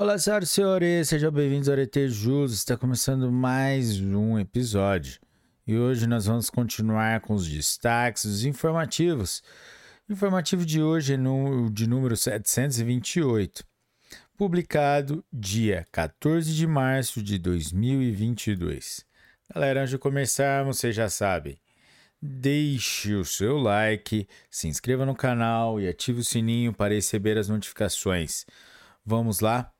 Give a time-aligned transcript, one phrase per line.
[0.00, 2.52] Olá, senhoras e senhores, sejam bem-vindos ao Arete Jus.
[2.52, 5.20] Está começando mais um episódio.
[5.66, 9.42] E hoje nós vamos continuar com os destaques, os informativos.
[10.08, 11.16] O informativo de hoje é
[11.72, 13.64] de número 728,
[14.36, 19.04] publicado dia 14 de março de 2022.
[19.52, 21.60] Galera, antes de começarmos, vocês já sabem,
[22.22, 27.48] deixe o seu like, se inscreva no canal e ative o sininho para receber as
[27.48, 28.46] notificações.
[29.04, 29.72] Vamos lá?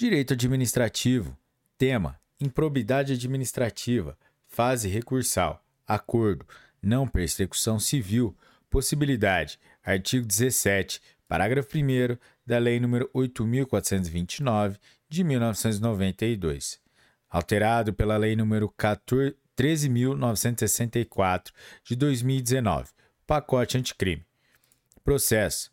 [0.00, 1.36] Direito administrativo.
[1.76, 4.16] Tema: improbidade administrativa.
[4.48, 5.62] Fase recursal.
[5.86, 6.46] Acordo.
[6.82, 8.34] Não persecução civil.
[8.70, 9.60] Possibilidade.
[9.84, 16.80] Artigo 17, parágrafo 1 da Lei nº 8429 de 1992,
[17.28, 18.72] alterado pela Lei nº
[19.54, 21.50] 13.964
[21.84, 22.88] de 2019,
[23.26, 24.24] pacote anticrime.
[25.04, 25.70] Processo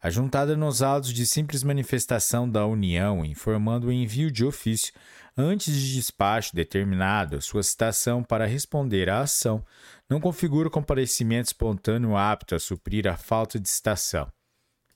[0.00, 4.92] ajuntada nos autos de simples manifestação da União informando o envio de ofício
[5.36, 9.64] antes de despacho determinado a sua citação para responder à ação,
[10.08, 14.30] não configura comparecimento espontâneo apto a suprir a falta de citação.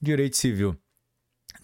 [0.00, 0.76] Direito Civil.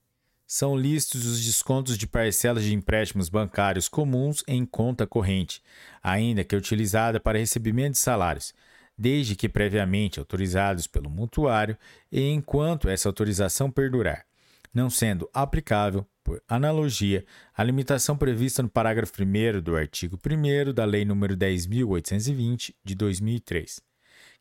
[0.51, 5.63] são listos os descontos de parcelas de empréstimos bancários comuns em conta corrente,
[6.03, 8.55] ainda que utilizada para recebimento de salários,
[8.99, 11.79] desde que previamente autorizados pelo mutuário
[12.11, 14.27] e enquanto essa autorização perdurar,
[14.75, 17.25] não sendo aplicável, por analogia,
[17.55, 23.81] a limitação prevista no parágrafo 1 do artigo 1 da Lei nº 10.820 de 2003,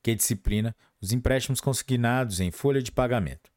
[0.04, 3.50] que disciplina os empréstimos consignados em folha de pagamento.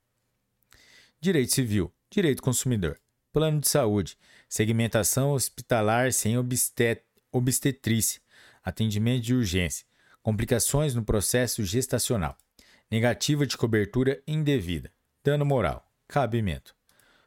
[1.20, 2.98] Direito Civil Direito consumidor.
[3.32, 4.18] Plano de saúde.
[4.48, 8.20] Segmentação hospitalar sem obstet obstetrícia.
[8.64, 9.86] Atendimento de urgência.
[10.22, 12.36] Complicações no processo gestacional.
[12.90, 14.92] Negativa de cobertura indevida.
[15.24, 15.88] Dano moral.
[16.08, 16.74] Cabimento.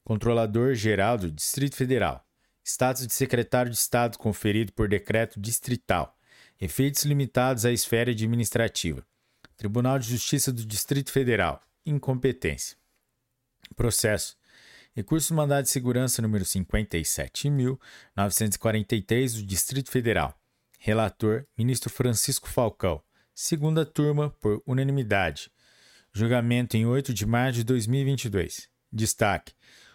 [0.04, 2.24] Controlador Geral do Distrito Federal.
[2.64, 6.16] Status de secretário de Estado conferido por decreto distrital.
[6.60, 9.06] Efeitos limitados à esfera administrativa.
[9.56, 11.60] Tribunal de Justiça do Distrito Federal.
[11.84, 12.76] Incompetência.
[13.74, 14.37] Processo.
[14.98, 20.36] Recurso mandado de segurança número 57.943 do Distrito Federal.
[20.76, 23.00] Relator: Ministro Francisco Falcão.
[23.32, 25.52] Segunda turma por unanimidade.
[26.12, 28.68] Julgamento em 8 de março de 2022.
[28.92, 29.52] Destaque: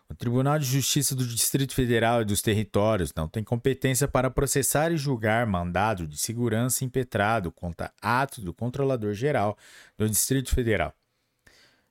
[0.07, 4.89] o Tribunal de Justiça do Distrito Federal e dos Territórios não tem competência para processar
[4.89, 9.57] e julgar mandado de segurança impetrado contra ato do Controlador Geral
[9.97, 10.94] do Distrito Federal.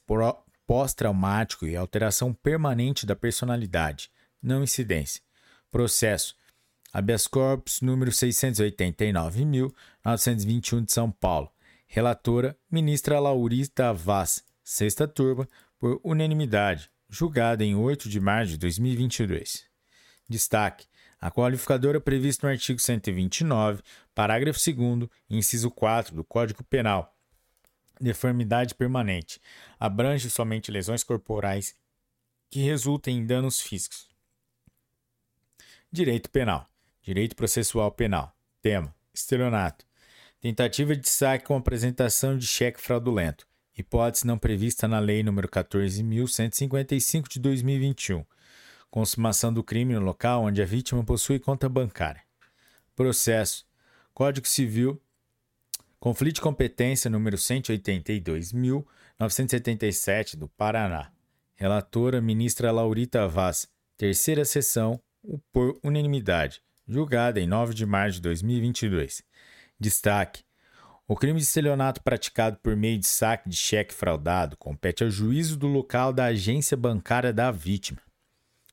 [0.66, 4.10] pós-traumático e alteração permanente da personalidade,
[4.42, 5.20] não incidência.
[5.70, 6.34] Processo.
[6.94, 11.52] Habeas corpus número 689.921 de São Paulo.
[11.86, 15.46] Relatora, ministra Laurita Vaz, sexta turma,
[15.78, 19.66] por unanimidade, julgada em 8 de março de 2022.
[20.26, 20.86] Destaque:
[21.20, 23.82] a qualificadora prevista no artigo 129,
[24.14, 27.14] parágrafo 2, inciso 4 do Código Penal.
[28.00, 29.40] Deformidade permanente
[29.78, 31.76] abrange somente lesões corporais
[32.50, 34.08] que resultem em danos físicos.
[35.92, 36.66] Direito Penal.
[37.02, 38.34] Direito Processual Penal.
[38.62, 39.84] Tema: Estelionato.
[40.40, 43.46] Tentativa de saque com apresentação de cheque fraudulento.
[43.76, 48.24] Hipótese não prevista na Lei nº 14.155 de 2021.
[48.90, 52.22] Consumação do crime no local onde a vítima possui conta bancária.
[52.94, 53.66] Processo.
[54.12, 55.00] Código Civil.
[55.98, 61.10] Conflito de competência número 182.977 do Paraná.
[61.54, 63.66] Relatora ministra Laurita Vaz.
[63.96, 65.00] Terceira sessão,
[65.52, 69.22] por unanimidade julgada em 9 de março de 2022.
[69.78, 70.44] Destaque:
[71.12, 75.58] o crime de estelionato praticado por meio de saque de cheque fraudado compete ao juízo
[75.58, 78.00] do local da agência bancária da vítima.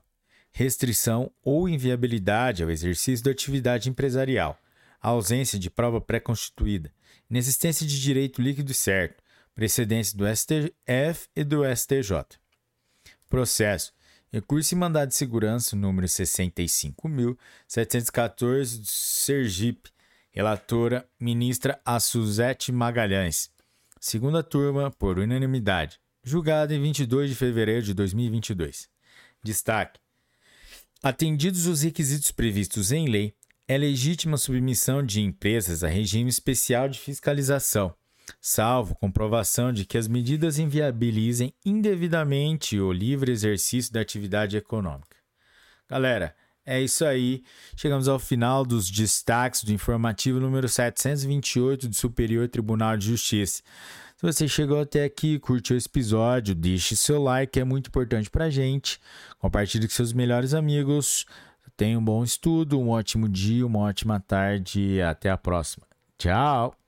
[0.51, 4.59] Restrição ou inviabilidade ao exercício da atividade empresarial.
[5.01, 6.93] ausência de prova pré-constituída.
[7.31, 9.23] Inexistência de direito líquido certo
[9.59, 12.39] precedência do STF e do STJ.
[13.29, 13.93] Processo.
[14.33, 19.91] Recurso e mandado de segurança número 65.714 Sergipe.
[20.31, 23.51] Relatora, ministra Suzete Magalhães.
[24.01, 25.99] Segunda turma, por unanimidade.
[26.23, 28.89] Julgada em 22 de fevereiro de 2022.
[29.43, 29.99] Destaque:
[31.03, 33.35] Atendidos os requisitos previstos em lei,
[33.67, 37.93] é legítima submissão de empresas a regime especial de fiscalização
[38.41, 45.17] salvo comprovação de que as medidas inviabilizem indevidamente o livre exercício da atividade econômica.
[45.89, 47.43] Galera, é isso aí.
[47.75, 53.63] Chegamos ao final dos destaques do informativo número 728 do Superior Tribunal de Justiça.
[54.17, 58.51] Se você chegou até aqui, curtiu esse episódio, deixe seu like, é muito importante pra
[58.51, 59.01] gente.
[59.39, 61.25] Compartilhe com seus melhores amigos.
[61.77, 65.87] Tenha um bom estudo, um ótimo dia, uma ótima tarde e até a próxima.
[66.19, 66.88] Tchau!